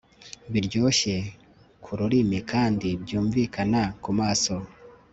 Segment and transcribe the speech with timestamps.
[0.51, 1.15] Biryoshye
[1.83, 4.55] kururimi kandi byumvikana kumaso